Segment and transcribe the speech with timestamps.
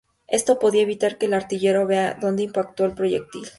[0.27, 3.47] Esto podía evitar que el artillero vea dónde impacto el proyectil.